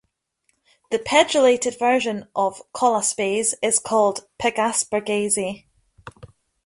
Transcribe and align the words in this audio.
The 0.89 0.97
pegylated 0.97 1.77
version 1.77 2.27
of 2.35 2.59
colaspase 2.73 3.53
is 3.61 3.77
called 3.77 4.27
pegaspargase. 4.41 5.65